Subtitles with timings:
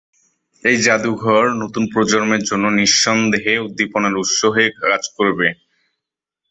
[0.63, 5.47] এই জাদুঘর নতুন প্রজন্মের জন্য নিঃসন্দেহে উদ্দীপনার উৎস হয়ে কাজ করবে।